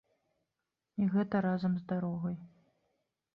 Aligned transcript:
І 1.01 1.09
гэта 1.15 1.41
разам 1.47 1.77
з 1.83 1.85
дарогай! 1.93 2.35